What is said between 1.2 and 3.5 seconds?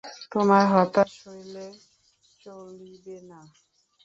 হইলে চলিবে না।